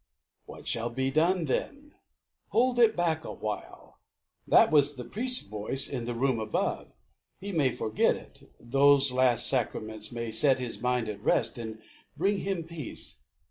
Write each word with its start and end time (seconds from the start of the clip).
"What 0.47 0.65
shall 0.67 0.89
be 0.89 1.11
done, 1.11 1.45
then?" 1.45 1.93
"Hold 2.47 2.79
it 2.79 2.95
back 2.95 3.23
awhile. 3.23 3.99
That 4.47 4.71
was 4.71 4.95
the 4.95 5.03
priest's 5.03 5.45
voice 5.45 5.87
in 5.87 6.05
the 6.05 6.15
room 6.15 6.39
above. 6.39 6.87
He 7.39 7.51
may 7.51 7.69
forget 7.69 8.15
it. 8.15 8.51
Those 8.59 9.11
last 9.11 9.45
sacraments 9.45 10.11
May 10.11 10.31
set 10.31 10.57
his 10.57 10.81
mind 10.81 11.07
at 11.07 11.21
rest, 11.21 11.59
and 11.59 11.83
bring 12.17 12.39
him 12.39 12.63
peace." 12.63 13.19